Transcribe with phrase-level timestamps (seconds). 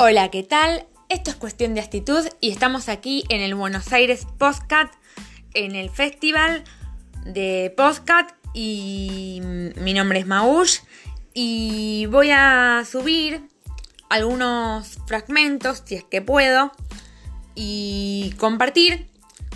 [0.00, 0.86] Hola, ¿qué tal?
[1.08, 4.92] Esto es cuestión de actitud y estamos aquí en el Buenos Aires Postcat,
[5.54, 6.62] en el festival
[7.24, 10.82] de Postcat y mi nombre es Maush
[11.34, 13.42] y voy a subir
[14.08, 16.70] algunos fragmentos, si es que puedo,
[17.56, 19.08] y compartir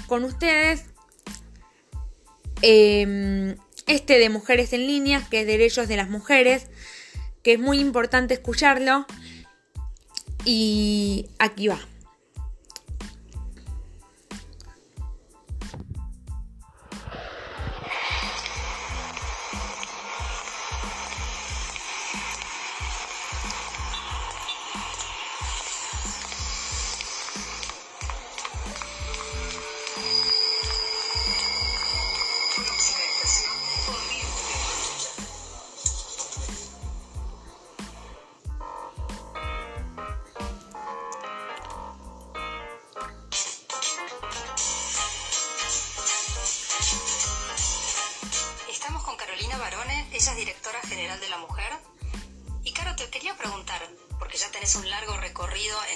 [0.09, 0.87] con ustedes
[2.63, 3.55] em,
[3.87, 6.67] este de Mujeres en Línea, que es Derechos de las Mujeres,
[7.45, 9.07] que es muy importante escucharlo.
[10.45, 11.92] Y aquí va.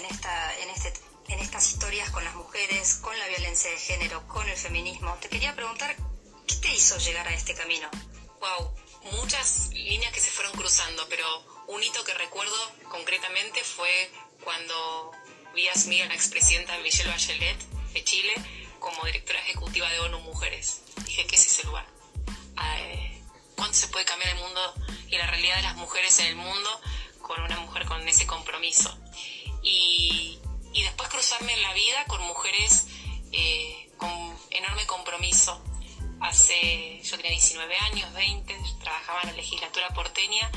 [0.09, 0.93] Esta, en, este,
[1.29, 5.29] en estas historias con las mujeres, con la violencia de género, con el feminismo, te
[5.29, 5.95] quería preguntar,
[6.47, 7.89] ¿qué te hizo llegar a este camino?
[8.39, 8.75] Wow,
[9.13, 11.25] muchas líneas que se fueron cruzando, pero
[11.67, 12.55] un hito que recuerdo
[12.89, 14.11] concretamente fue
[14.43, 15.11] cuando
[15.53, 17.57] vi a asumir a la expresidenta Michelle Bachelet
[17.93, 18.33] de Chile
[18.79, 20.81] como directora ejecutiva de ONU Mujeres.
[21.05, 21.85] Dije, ¿qué es ese lugar?
[22.77, 23.21] Eh,
[23.55, 24.73] cuánto se puede cambiar el mundo
[25.07, 26.81] y la realidad de las mujeres en el mundo
[27.21, 28.97] con una mujer con ese compromiso.
[29.67, 30.39] Y,
[30.73, 32.87] después cruzarme en la vida con mujeres
[33.31, 34.09] eh, con
[34.51, 35.61] enorme compromiso.
[36.21, 40.49] Hace, yo tenía 19 años, 20, trabajaba en la legislatura porteña,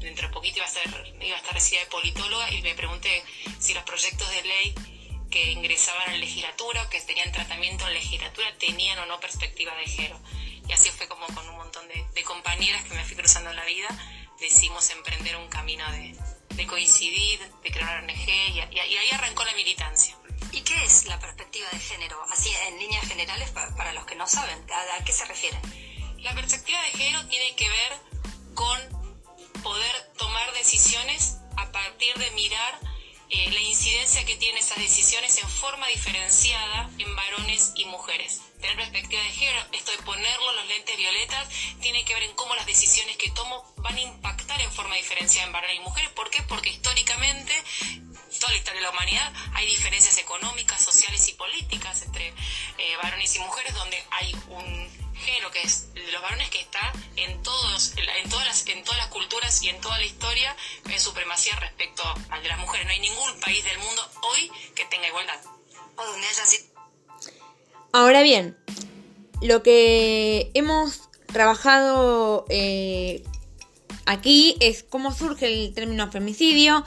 [0.00, 3.24] dentro de poquito iba a, ser, iba a estar recibida de politóloga y me pregunté
[3.58, 4.74] si los proyectos de ley
[5.30, 9.20] que ingresaban a la legislatura o que tenían tratamiento en la legislatura tenían o no
[9.20, 10.20] perspectiva de género.
[10.68, 13.64] Y así fue como con un montón de, compañeras que me fui cruzando en la
[13.64, 13.88] vida,
[14.38, 16.14] decidimos emprender un camino de,
[16.66, 20.16] coincidir, de crear una ONG y, ahí arrancó la militancia.
[20.52, 22.16] ¿Y qué es la perspectiva de género?
[22.30, 24.58] Así en líneas generales para, los que no saben,
[24.98, 25.58] ¿a, qué se refiere?
[26.18, 27.92] La perspectiva de género tiene que ver
[28.54, 32.80] con poder tomar decisiones a partir de mirar
[33.30, 38.40] eh, la incidencia que tienen esas decisiones en forma diferenciada en varones y mujeres.
[38.60, 41.48] Tener perspectiva de género, esto de ponerlo los lentes violetas,
[41.80, 45.46] tiene que ver en cómo las decisiones que tomo van a impactar en forma diferenciada
[45.46, 46.10] en varones y mujeres.
[46.10, 46.42] ¿Por qué?
[46.42, 47.52] Porque históricamente,
[48.40, 53.36] toda la historia de la humanidad, hay diferencias económicas, sociales y políticas entre eh, varones
[53.36, 57.94] y mujeres, donde hay un género que es de los varones que está en todos
[57.96, 62.02] en todas las en todas las culturas y en toda la historia en supremacía respecto
[62.30, 62.86] al de las mujeres.
[62.86, 65.40] No hay ningún país del mundo hoy que tenga igualdad.
[65.96, 66.44] O donde haya
[67.92, 68.56] ahora bien
[69.40, 73.22] lo que hemos trabajado eh,
[74.06, 76.84] aquí es cómo surge el término femicidio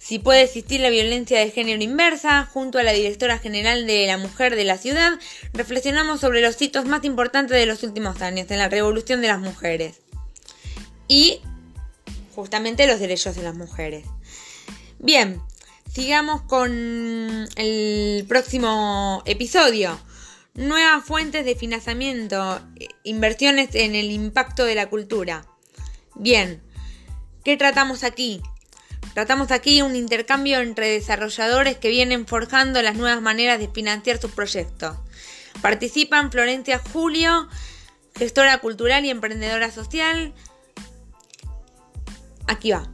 [0.00, 4.16] si puede existir la violencia de género inversa, junto a la directora general de la
[4.16, 5.12] mujer de la ciudad,
[5.52, 9.40] reflexionamos sobre los hitos más importantes de los últimos años en la revolución de las
[9.40, 10.00] mujeres
[11.06, 11.42] y
[12.34, 14.06] justamente los derechos de las mujeres.
[14.98, 15.42] Bien,
[15.92, 16.70] sigamos con
[17.56, 20.00] el próximo episodio.
[20.54, 22.58] Nuevas fuentes de financiamiento,
[23.02, 25.44] inversiones en el impacto de la cultura.
[26.14, 26.62] Bien,
[27.44, 28.40] ¿qué tratamos aquí?
[29.14, 34.30] Tratamos aquí un intercambio entre desarrolladores que vienen forjando las nuevas maneras de financiar sus
[34.30, 34.96] proyectos.
[35.62, 37.48] Participan Florencia Julio,
[38.16, 40.32] gestora cultural y emprendedora social.
[42.46, 42.88] Aquí va.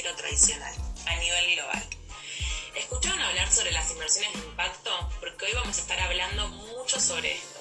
[0.00, 0.74] Financiero tradicional
[1.06, 1.86] a nivel global.
[2.74, 4.90] ¿Escucharon hablar sobre las inversiones de impacto?
[5.20, 7.60] Porque hoy vamos a estar hablando mucho sobre esto.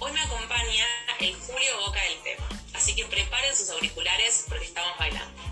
[0.00, 0.86] Hoy me acompaña
[1.20, 5.42] el Julio Boca del tema, así que preparen sus auriculares porque estamos bailando.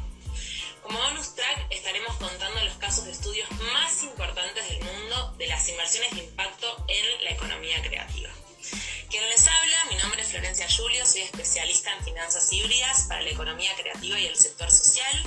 [0.82, 5.66] Como bonus track estaremos contando los casos de estudios más importantes del mundo de las
[5.68, 8.30] inversiones de impacto en la economía creativa.
[9.08, 13.30] Quien les habla, mi nombre es Florencia Julio, soy especialista en finanzas híbridas para la
[13.30, 15.22] economía creativa y el sector social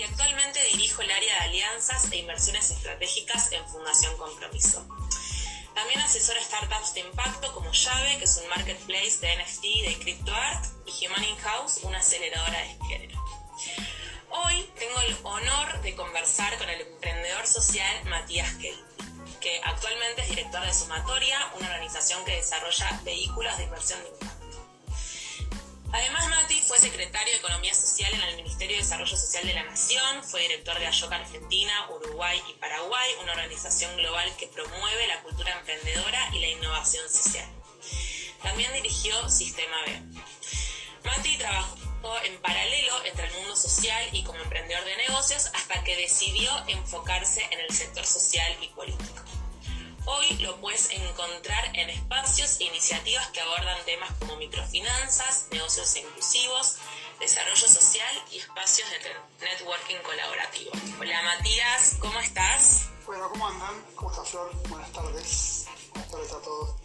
[0.00, 4.82] y actualmente dirijo el área de alianzas e inversiones estratégicas en Fundación Compromiso.
[5.74, 10.64] También asesora startups de impacto como Llave, que es un marketplace de NFT de CryptoArt,
[10.86, 13.22] y Human House, una aceleradora de género.
[14.30, 18.82] Hoy tengo el honor de conversar con el emprendedor social Matías Kelly,
[19.42, 24.29] que actualmente es director de Sumatoria, una organización que desarrolla vehículos de inversión de impacto.
[25.92, 29.64] Además, Mati fue secretario de Economía Social en el Ministerio de Desarrollo Social de la
[29.64, 35.20] Nación, fue director de Ayoca Argentina, Uruguay y Paraguay, una organización global que promueve la
[35.22, 37.48] cultura emprendedora y la innovación social.
[38.42, 40.00] También dirigió Sistema B.
[41.04, 41.76] Mati trabajó
[42.24, 47.42] en paralelo entre el mundo social y como emprendedor de negocios hasta que decidió enfocarse
[47.50, 49.29] en el sector social y político.
[50.06, 56.78] Hoy lo puedes encontrar en espacios e iniciativas que abordan temas como microfinanzas, negocios inclusivos,
[57.18, 60.72] desarrollo social y espacios de networking colaborativo.
[60.98, 62.88] Hola Matías, ¿cómo estás?
[63.06, 63.84] Bueno, ¿cómo andan?
[63.94, 64.68] ¿Cómo estás Flor?
[64.68, 65.66] Buenas tardes.
[65.92, 66.76] Buenas tardes a todos.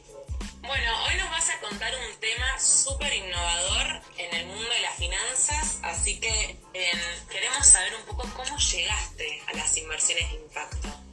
[0.61, 4.95] Bueno, hoy nos vas a contar un tema súper innovador en el mundo de las
[4.95, 6.91] finanzas, así que eh,
[7.29, 11.04] queremos saber un poco cómo llegaste a las inversiones de impacto.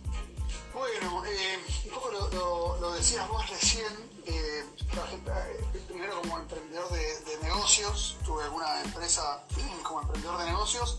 [0.75, 2.11] Bueno, eh, un poco
[2.81, 3.93] lo, decías vos recién,
[4.25, 4.65] eh,
[5.87, 9.45] primero como emprendedor de, negocios, tuve alguna empresa
[9.83, 10.99] como emprendedor de negocios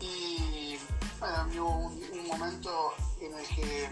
[0.00, 0.78] y
[1.20, 3.88] bueno, hubo un, momento en el que,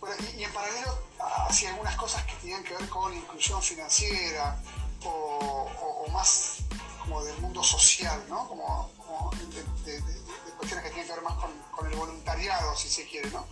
[0.00, 0.98] bueno, y, en paralelo
[1.46, 4.58] hacía algunas cosas que tenían que ver con inclusión financiera
[5.04, 6.58] o, más
[7.00, 8.48] como del mundo social, ¿no?
[8.48, 8.90] Como,
[9.84, 10.00] de,
[10.56, 11.34] cuestiones que tienen que ver más
[11.70, 13.44] con el voluntariado, si se quiere, ¿no?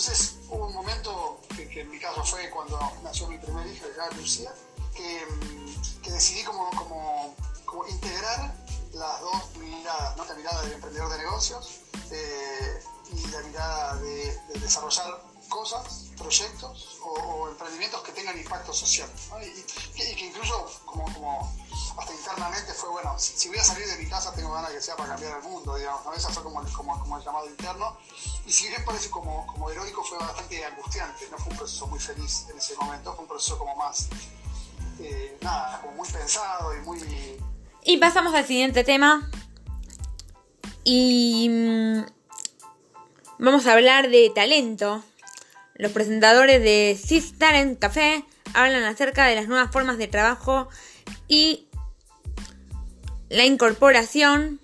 [0.00, 4.16] Entonces hubo un momento, que, en mi caso fue cuando nació mi primer hija, ya
[4.16, 4.50] Lucía,
[4.94, 8.54] que, mm, que decidí como, como, integrar
[8.94, 10.24] las dos miradas, ¿no?
[10.24, 11.80] la mirada del emprendedor de negocios
[12.12, 12.82] eh,
[13.12, 19.10] y la mirada de, desarrollar cosas, proyectos o, emprendimientos que tengan impacto social.
[19.42, 21.52] Y, que incluso como,
[21.98, 24.96] hasta internamente fue, bueno, si, voy a salir de mi casa tengo ganas que sea
[24.96, 26.14] para cambiar el mundo, digamos, ¿no?
[26.14, 27.98] Esa fue como, como, como, el llamado interno.
[28.46, 31.98] Y si bien parece como, como heroico, fue bastante angustiante, no fue un proceso muy
[31.98, 34.08] feliz en ese momento, fue un proceso como más,
[35.00, 37.00] eh, nada, como muy pensado y muy...
[37.82, 39.30] Y pasamos al siguiente tema.
[40.84, 42.04] Y mm,
[43.38, 45.02] vamos a hablar de talento.
[45.80, 48.22] Los presentadores de Six Talent Café
[48.52, 50.68] hablan acerca de las nuevas formas de trabajo
[51.26, 51.68] y
[53.30, 54.60] la incorporación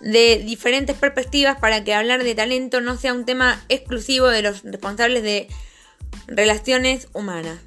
[0.00, 4.62] de diferentes perspectivas para que hablar de talento no sea un tema exclusivo de los
[4.62, 5.46] responsables de
[6.26, 7.58] relaciones humanas.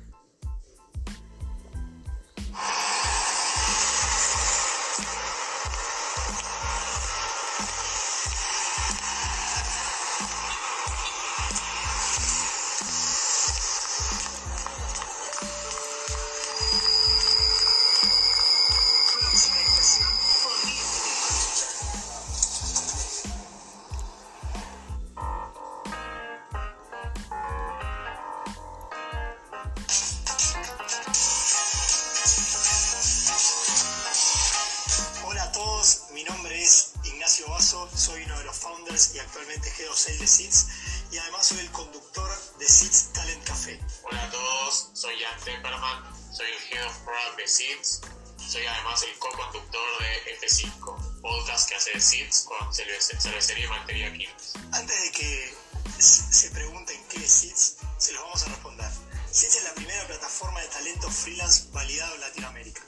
[48.37, 54.33] Soy además el co-conductor de F5, podcast que hace SIDS con cervecería y materia química.
[54.71, 55.53] Antes de que
[55.99, 58.91] se pregunten qué es SIDS, se los vamos a responder.
[59.31, 62.81] SIDS es la primera plataforma de talento freelance validado en Latinoamérica,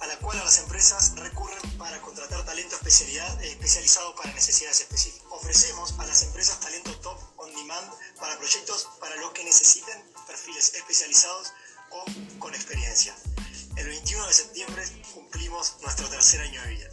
[0.00, 5.26] a la cual las empresas recurren para contratar talento especializado para necesidades específicas.
[5.30, 10.74] Ofrecemos a las empresas talento top on demand para proyectos para los que necesiten perfiles
[10.74, 11.52] especializados
[11.90, 12.04] o
[12.38, 13.14] con experiencia
[13.80, 16.90] el 21 de septiembre cumplimos nuestro tercer año de vida.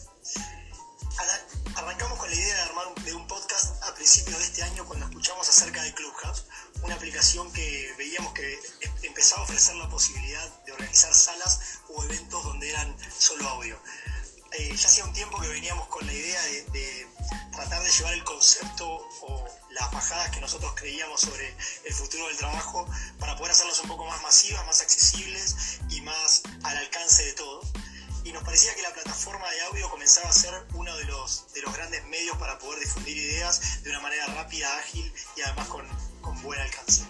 [1.75, 5.05] Arrancamos con la idea de armar de un podcast a principios de este año cuando
[5.05, 6.45] escuchamos acerca de Clubhouse,
[6.83, 12.03] una aplicación que veíamos que em, empezaba a ofrecer la posibilidad de organizar salas o
[12.05, 13.77] eventos donde eran solo audio.
[14.53, 17.07] Eh, ya hacía un tiempo que veníamos con la idea de,
[17.51, 18.87] tratar de llevar el concepto
[19.21, 19.45] o
[19.79, 22.87] las bajadas que nosotros creíamos sobre el futuro del trabajo
[23.19, 27.67] para poder hacerlas un poco más masivas, más accesibles y más al alcance de todos.
[28.23, 31.61] Y nos parecía que la plataforma de audio comenzaba a ser uno de los, de
[31.61, 35.87] los grandes medios para poder difundir ideas de una manera rápida, ágil y además con,
[36.21, 37.03] con buen alcance.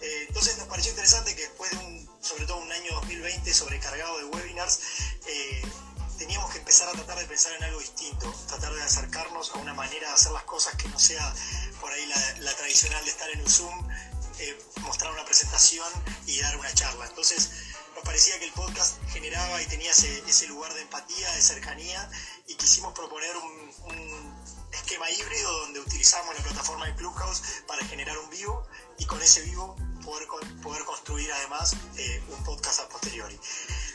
[0.00, 4.18] Eh, entonces nos pareció interesante que después de un, sobre todo un año 2020 sobrecargado
[4.18, 4.80] de webinars,
[5.26, 5.62] eh,
[6.20, 9.72] teníamos que empezar a tratar de pensar en algo distinto, tratar de acercarnos a una
[9.72, 11.34] manera de hacer las cosas que no sea
[12.00, 13.90] ahí la, tradicional de estar en un Zoom,
[14.38, 15.88] eh, mostrar una presentación
[16.26, 17.06] y dar una charla.
[17.06, 17.50] Entonces
[17.94, 22.10] nos parecía que el podcast generaba y tenía ese, lugar de empatía, de cercanía
[22.46, 24.40] y quisimos proponer un,
[24.72, 28.62] esquema híbrido donde utilizamos la plataforma de Clubhouse para generar un vivo
[28.98, 30.26] y con ese vivo poder,
[30.62, 33.38] poder construir además eh, un podcast a posteriori.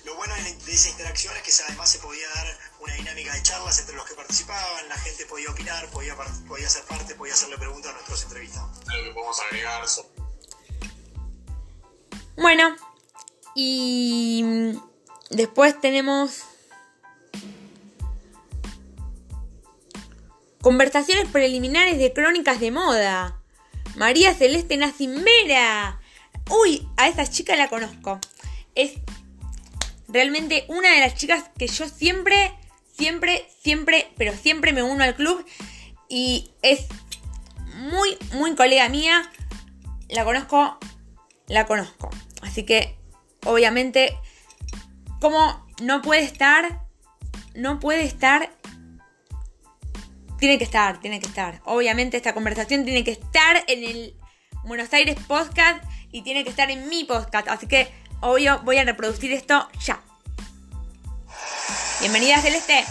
[0.05, 2.47] Lo bueno de, esa interacción es que además se podía dar
[2.79, 6.15] una dinámica de charlas entre los que participaban, la gente podía opinar, podía,
[6.47, 8.69] podía ser parte, podía hacerle preguntas a nuestros entrevistados.
[8.87, 9.85] Algo que podemos agregar.
[12.37, 12.75] Bueno,
[13.55, 14.73] y
[15.31, 16.41] después tenemos
[20.61, 23.41] conversaciones preliminares de crónicas de moda.
[23.95, 25.99] María Celeste Nacimera.
[26.49, 28.19] Uy, a esa chica la conozco.
[28.75, 28.93] Es
[30.15, 32.53] realmente una de las chicas que yo siempre,
[32.97, 35.45] siempre, siempre, pero siempre me uno al club.
[36.07, 36.85] Y es
[37.75, 39.29] muy, muy colega mía.
[40.07, 40.79] La conozco,
[41.47, 42.09] la conozco.
[42.41, 42.95] Así que,
[43.43, 44.17] obviamente,
[45.19, 46.81] como no puede estar,
[47.53, 48.49] no puede estar
[50.39, 51.61] tiene que estar, tiene que estar.
[51.65, 54.15] Obviamente esta conversación tiene que estar en el
[54.63, 57.49] Buenos Aires podcast y tiene que estar en mi podcast.
[57.49, 57.89] Así que,
[58.21, 60.04] obvio, voy a reproducir esto ya.
[62.05, 62.85] Bienvenida Celeste.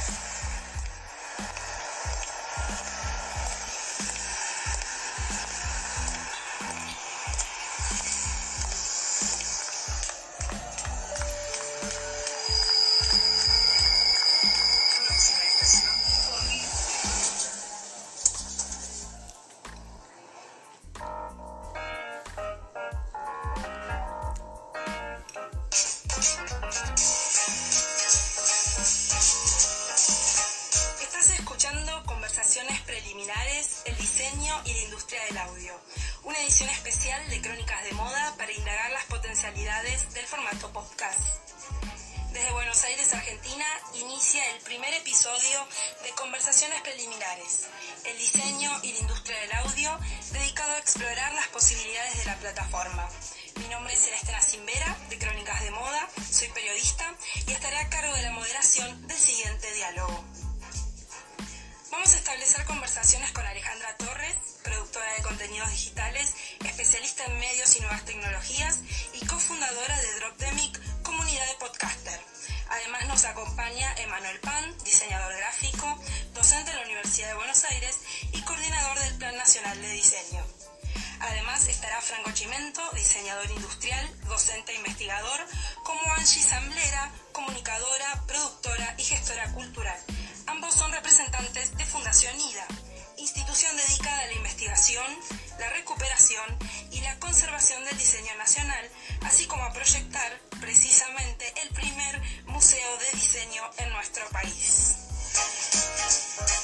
[37.83, 41.21] de moda para indagar las potencialidades del formato podcast.
[42.33, 43.65] Desde Buenos Aires, Argentina,
[43.95, 45.67] inicia el primer episodio
[46.03, 47.69] de Conversaciones Preliminares,
[48.05, 49.99] el diseño y la industria del audio,
[50.33, 53.09] dedicado a explorar las posibilidades de la plataforma.
[53.57, 57.15] Mi nombre es Celestina Simbera, de Crónicas de Moda, soy periodista
[57.47, 60.25] y estaré a cargo de la moderación del siguiente diálogo.
[61.95, 64.35] Vamos a establecer conversaciones con Alejandra Torres,
[64.65, 66.35] productora de contenidos digitales,
[66.65, 68.81] especialista en medios y nuevas tecnologías
[69.13, 72.21] y cofundadora de Dropdemic, comunidad de podcaster.
[72.71, 76.03] Además nos acompaña Emanuel Pan, diseñador gráfico,
[76.35, 77.97] docente de la Universidad de Buenos Aires
[78.33, 80.45] y coordinador del Plan Nacional de Diseño.
[81.21, 85.47] Además estará Franco Chimento, diseñador industrial, docente e investigador,
[85.85, 89.99] como Angie Samblera, comunicadora, productora y gestora cultural.
[90.55, 92.69] Ambos son representantes de Fundación IDA,
[93.17, 95.05] institución dedicada a la investigación,
[95.59, 96.47] la recuperación
[96.93, 98.89] y la conservación del diseño nacional,
[99.23, 105.14] así como a proyectar precisamente el primer museo de diseño en nuestro país.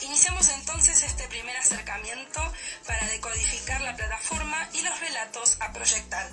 [0.02, 2.40] Iniciamos entonces este primer acercamiento
[2.86, 6.28] para decodificar la plataforma y los relatos a proyectar.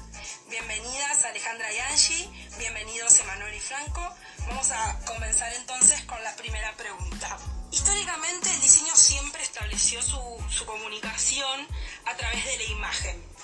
[0.49, 4.15] Bienvenidas Alejandra y Angie, bienvenidos Emanuel y Franco.
[4.47, 7.37] Vamos a comenzar entonces con la primera pregunta.
[7.71, 11.67] Históricamente el diseño siempre estableció su, su comunicación
[12.05, 13.36] a través de la imagen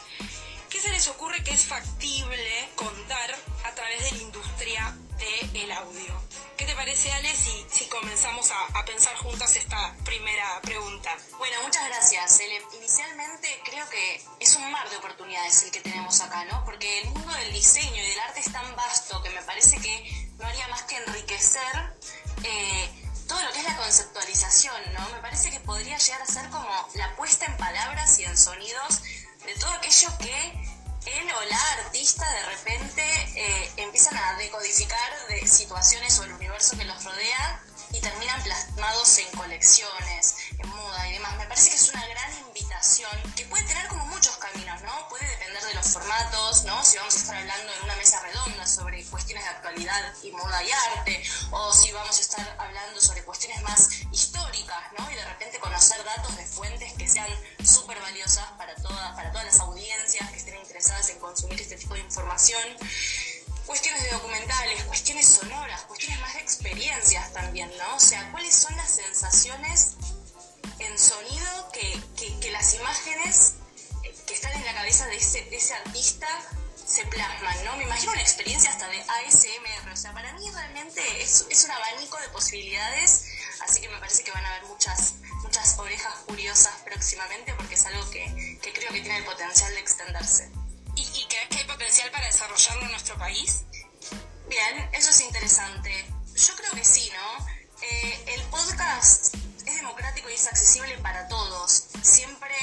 [0.74, 3.30] ¿Qué se les ocurre que es factible contar
[3.64, 6.24] a través de la industria del de audio?
[6.58, 11.16] ¿Qué te parece, Ale, si, si comenzamos a, a, pensar juntas esta primera pregunta?
[11.38, 12.40] Bueno, muchas gracias.
[12.40, 16.66] El, inicialmente creo que es un mar de oportunidades el que tenemos acá, ¿no?
[16.66, 20.28] Porque el mundo del diseño y del arte es tan vasto que me parece que
[20.40, 21.94] no haría más que enriquecer.
[22.44, 22.90] Eh,
[23.28, 25.08] todo lo que es la conceptualización, ¿no?
[25.10, 29.02] Me parece que podría llegar a ser como la puesta en palabras y en sonidos
[29.46, 30.64] de todo aquello que
[31.06, 33.04] él o la artista de repente
[33.36, 37.62] eh, empiezan a decodificar de situaciones o el universo que los rodea
[37.94, 41.38] y terminan plasmados en colecciones, en moda y demás.
[41.38, 45.08] Me parece que es una gran invitación que puede tener como muchos caminos, ¿no?
[45.10, 46.84] Puede depender de los formatos, ¿no?
[46.84, 50.64] Si vamos a estar hablando en una mesa redonda sobre cuestiones de actualidad y moda
[50.64, 55.10] y arte, o si vamos a estar hablando sobre cuestiones más históricas, ¿no?
[55.12, 57.30] Y de repente conocer datos de fuentes que sean
[57.64, 61.94] súper valiosas para, todas para todas las audiencias que estén interesadas en consumir este tipo
[61.94, 62.64] de información
[63.66, 67.96] cuestiones de documentales, cuestiones sonoras, cuestiones más de experiencias también, ¿no?
[67.96, 69.96] O sea, ¿cuáles son las sensaciones
[70.80, 72.02] en sonido que,
[72.40, 73.54] que, las imágenes
[74.28, 76.28] que están en la cabeza de ese, artista
[76.86, 77.78] se plasman, ¿no?
[77.78, 81.72] Me imagino una experiencia hasta de ASMR, o sea, para mí realmente es, es un
[81.72, 83.26] abanico de posibilidades,
[83.62, 87.86] así que me parece que van a haber muchas, muchas orejas curiosas próximamente porque es
[87.86, 90.63] algo que, que creo que tiene el potencial de extenderse.
[90.96, 93.64] ¿Y, ¿Y, crees que hay potencial para desarrollarlo en nuestro país?
[94.48, 96.06] Bien, eso es interesante.
[96.36, 97.48] Yo creo que sí, ¿no?
[97.82, 99.36] Eh, el podcast
[99.66, 101.88] es democrático y es accesible para todos.
[102.02, 102.56] Siempre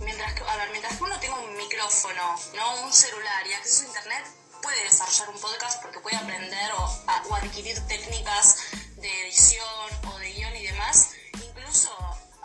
[0.00, 2.82] mientras que, a mientras que uno tenga un micrófono, ¿no?
[2.82, 4.24] un celular y acceso a internet,
[4.62, 6.84] puede desarrollar un podcast porque puede aprender o,
[7.28, 8.56] o adquirir técnicas
[8.96, 9.64] de edición
[10.12, 11.90] o de guion y demás, incluso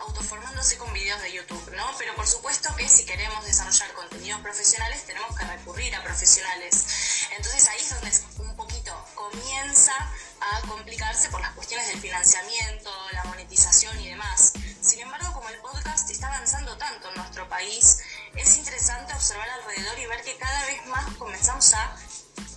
[0.06, 1.84] autoformándose con videos de YouTube, ¿no?
[1.98, 7.28] Pero por supuesto que si queremos desarrollar contenidos profesionales tenemos que recurrir a profesionales.
[7.36, 9.92] Entonces ahí es donde un poquito comienza
[10.40, 14.52] a complicarse por las cuestiones del financiamiento, la monetización y demás.
[14.80, 17.98] Sin embargo, como el podcast está avanzando tanto en nuestro país,
[18.34, 21.96] es interesante observar alrededor y ver que cada vez más comenzamos a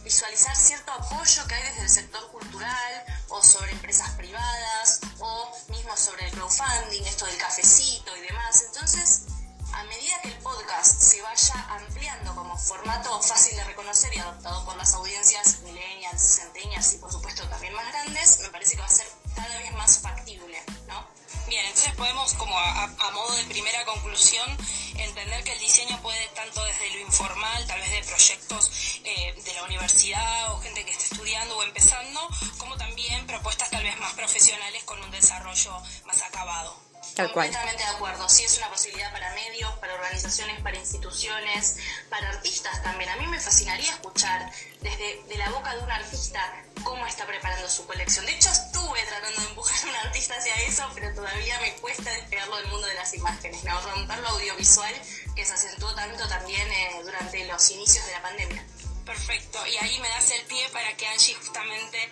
[0.03, 5.95] visualizar cierto apoyo que hay desde el sector cultural o sobre empresas privadas o mismo
[5.97, 8.63] sobre el crowdfunding, esto del cafecito y demás.
[8.67, 9.23] Entonces,
[9.73, 14.65] a medida que el podcast se vaya ampliando como formato fácil de reconocer y adoptado
[14.65, 18.87] por las audiencias millennials, centenias y por supuesto también más grandes, me parece que va
[18.87, 21.05] a ser cada vez más factible, ¿no?
[21.47, 24.57] Bien, entonces podemos como a, modo de primera conclusión
[25.03, 28.71] entender que el diseño puede tanto desde lo informal, tal vez de proyectos
[29.03, 32.27] eh, de la universidad o gente que esté estudiando o empezando,
[32.57, 36.86] como también propuestas tal vez más profesionales con un desarrollo más acabado.
[37.17, 38.29] Tal Completamente de acuerdo.
[38.29, 41.77] Sí, es una posibilidad para medios, para organizaciones, para instituciones,
[42.11, 43.09] para artistas también.
[43.09, 46.39] A mí me fascinaría escuchar desde de la boca de un artista
[46.83, 48.23] cómo está preparando su colección.
[48.27, 52.11] De hecho, estuve tratando de empujar a un artista hacia eso, pero todavía me cuesta
[52.11, 53.81] despegarlo del mundo de las imágenes, ¿no?
[53.81, 54.93] romper lo audiovisual
[55.35, 58.63] que se acentuó tanto también eh, durante los inicios de la pandemia.
[59.07, 62.11] Perfecto, y ahí me das el pie para que Angie justamente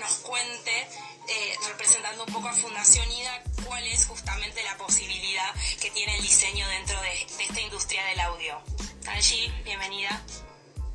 [0.00, 0.88] nos cuente,
[1.28, 6.22] eh, representando un poco a Fundación IDA, cuál es justamente la posibilidad que tiene el
[6.22, 8.60] diseño dentro de, esta industria del audio.
[9.06, 10.22] Angie, bienvenida.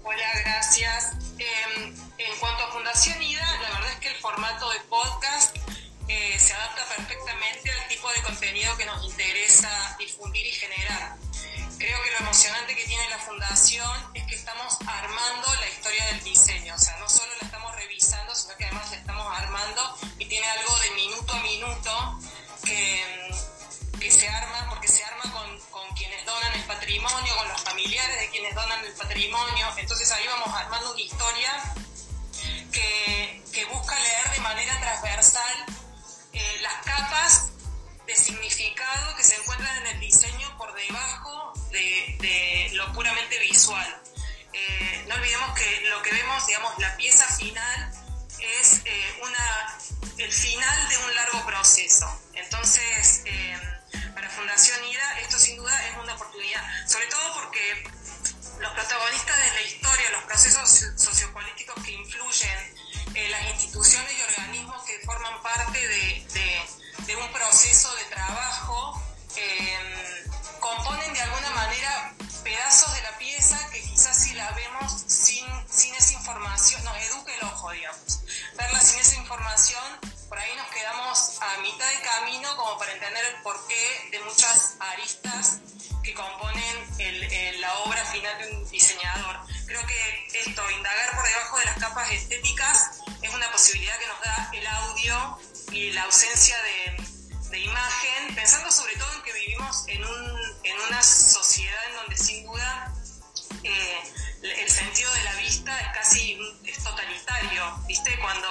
[0.04, 1.14] Hola, gracias.
[1.38, 5.56] Em, en cuanto a Fundación IDA, la verdad es que el formato de podcast
[6.08, 11.18] eh, se adapta perfectamente al tipo de contenido que nos interesa difundir y generar.
[11.78, 16.24] Creo que lo emocionante que tiene la fundación es que estamos armando la historia del
[16.24, 20.26] diseño, o sea, no solo la estamos revisando, sino que además la estamos armando y
[20.26, 22.20] tiene algo de minuto a minuto
[22.64, 23.32] que,
[24.00, 28.30] que se arma, porque se arma con, quienes donan el patrimonio, con los familiares de
[28.30, 31.52] quienes donan el patrimonio, entonces ahí vamos armando una historia
[32.72, 35.66] que, que busca leer de manera transversal
[36.34, 37.52] eh, las capas
[38.06, 44.02] de significado que se encuentran en el diseño por debajo de, lo puramente visual.
[44.54, 47.92] Eh, no olvidemos que lo que vemos, digamos, la pieza final
[48.40, 49.78] es eh, una,
[50.18, 52.22] el final de un largo proceso.
[52.34, 53.58] Entonces, eh,
[54.14, 57.84] para Fundación IDA esto sin duda es una oportunidad, sobre todo porque
[58.60, 62.76] los protagonistas de la historia, los procesos sociopolíticos que influyen
[63.14, 66.26] en las instituciones y organismos que forman parte de,
[67.06, 69.02] de un proceso de trabajo,
[70.68, 75.96] componen de alguna manera pedazos de la pieza que quizás si la vemos sin, sin
[75.96, 78.20] esa información, nos educa el ojo, digamos.
[78.58, 79.84] Verla sin esa información,
[80.28, 84.76] por ahí nos quedamos a mitad de camino como para entender el porqué de muchas
[84.80, 85.60] aristas
[86.04, 89.40] que componen el, la obra final de un diseñador.
[89.68, 94.20] Creo que esto, indagar por debajo de las capas estéticas, es una posibilidad que nos
[94.22, 95.40] da el audio
[95.72, 97.17] y la ausencia de,
[97.50, 102.18] de imagen, pensando sobre todo en que vivimos en, un, en una sociedad en donde
[102.18, 102.94] sin duda
[103.64, 104.00] eh,
[104.42, 108.18] el sentido de la vista es casi es totalitario, ¿viste?
[108.20, 108.48] Cuando,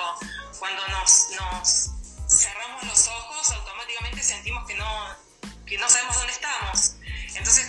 [0.59, 1.91] cuando nos,
[2.29, 4.87] cerramos los ojos, automáticamente sentimos que no,
[5.67, 6.97] que no sabemos dónde estamos.
[7.35, 7.69] Entonces...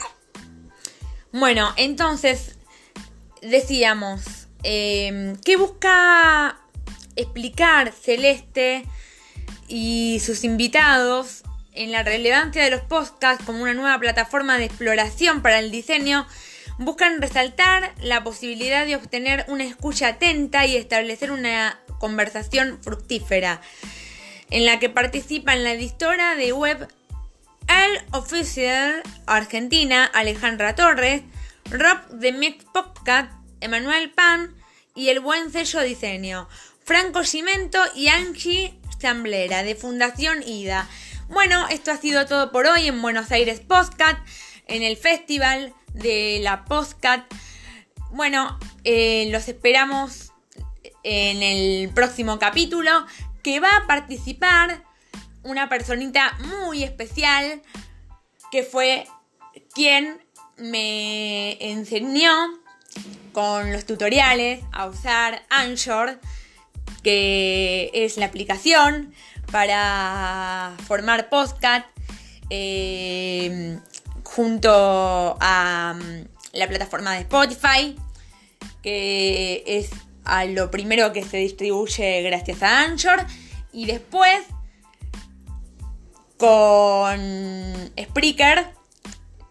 [1.31, 2.57] Bueno, entonces
[3.41, 6.59] decíamos, eh, ¿qué busca
[7.15, 8.85] explicar Celeste?
[9.67, 15.41] Y sus invitados en la relevancia de los podcasts como una nueva plataforma de exploración
[15.41, 16.27] para el diseño,
[16.79, 23.61] buscan resaltar la posibilidad de obtener una escucha atenta y establecer una conversación fructífera,
[24.49, 26.87] en la que participan la editora de web
[27.67, 31.23] El Official Argentina, Alejandra Torres,
[31.69, 34.55] Rob de Mix Podcast, Emanuel Pan
[34.95, 36.47] y el buen sello diseño.
[36.85, 40.89] Franco Cimento y Angie De Fundación IDA.
[41.29, 44.17] Bueno, esto ha sido todo por hoy en Buenos Aires Postcat,
[44.65, 47.31] en el festival de la Postcat.
[48.09, 50.31] Bueno, eh, los esperamos
[51.03, 53.05] en el próximo capítulo
[53.43, 54.83] que va a participar
[55.43, 57.61] una personita muy especial
[58.51, 59.05] que fue
[59.75, 60.19] quien
[60.57, 62.31] me enseñó
[63.31, 66.19] con los tutoriales a usar Anchor,
[67.07, 69.13] que es la aplicación
[69.49, 71.85] para formar podcast
[72.49, 73.79] eh,
[74.23, 77.95] junto a mm, la plataforma de Spotify,
[78.83, 79.89] que es
[80.25, 83.25] a lo primero que se distribuye gracias a Anchor,
[83.71, 84.41] y después
[86.35, 87.21] con
[87.97, 88.65] Spreaker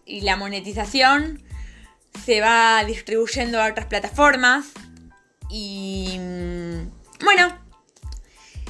[0.05, 1.43] y la monetización
[2.23, 4.67] se va distribuyendo a otras plataformas
[5.49, 7.57] y mm, bueno,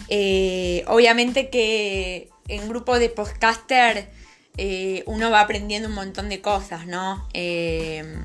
[0.09, 4.11] eh, obviamente que en grupo de podcaster
[4.57, 7.27] eh, uno va aprendiendo un montón de cosas, ¿no?
[7.35, 8.19] Eh,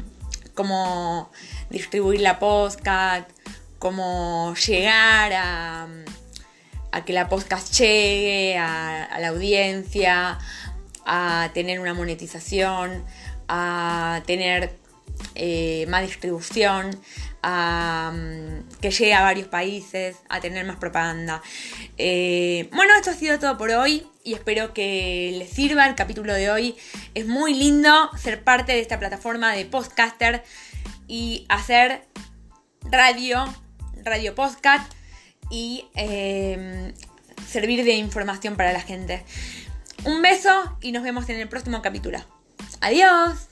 [0.54, 1.32] cómo
[1.70, 3.30] distribuir la podcast,
[3.80, 5.88] cómo llegar a,
[7.06, 10.38] que la podcast llegue a, la audiencia,
[11.06, 13.04] a tener una monetización,
[13.48, 14.78] a tener
[15.88, 16.90] más distribución,
[17.44, 21.42] mm, que llegue a varios países, a tener más propaganda.
[21.98, 26.34] Eh, bueno, esto ha sido todo por hoy y espero que les sirva el capítulo
[26.34, 26.76] de hoy.
[27.14, 30.44] Es muy lindo ser parte de esta plataforma de podcaster
[31.08, 32.06] y hacer
[32.84, 33.46] radio,
[34.04, 34.92] radio podcast
[35.50, 36.94] y em,
[37.48, 39.24] servir de información para la gente.
[40.06, 42.20] Un beso y nos vemos en el próximo capítulo.
[42.80, 43.51] Adiós.